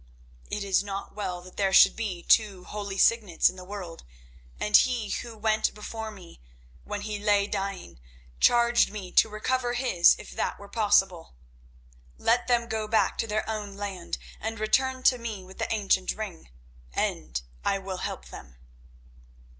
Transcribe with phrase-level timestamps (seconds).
[0.49, 4.03] It is not well that there should be two holy Signets in the world,
[4.59, 6.41] and he who went before me,
[6.83, 7.99] when he lay dying,
[8.39, 11.35] charged me to recover his if that were possible.
[12.17, 16.15] Let them go back to their own land and return to me with the ancient
[16.15, 16.49] ring,
[16.93, 18.55] and I will help them."